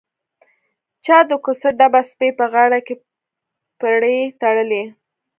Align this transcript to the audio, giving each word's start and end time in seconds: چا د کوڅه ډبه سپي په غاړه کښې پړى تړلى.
چا 1.05 1.17
د 1.29 1.31
کوڅه 1.43 1.69
ډبه 1.79 2.01
سپي 2.09 2.29
په 2.39 2.45
غاړه 2.53 2.79
کښې 2.87 2.95
پړى 3.79 4.17
تړلى. 4.41 4.83